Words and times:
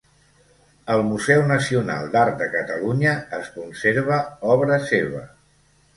Al 0.93 1.01
Museu 1.09 1.43
Nacional 1.51 2.09
d'Art 2.15 2.41
de 2.41 2.47
Catalunya 2.55 3.15
es 3.41 3.55
conserva 3.59 4.19
obra 4.55 4.85
seva. 4.91 5.23